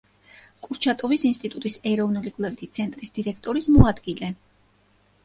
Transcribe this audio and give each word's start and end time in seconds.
კურჩატოვის 0.67 1.25
ინსტიტუტის 1.29 1.75
ეროვნული 1.91 2.31
კვლევითი 2.37 2.69
ცენტრის 2.79 3.13
დირექტორის 3.19 3.69
მოადგილე. 3.77 4.31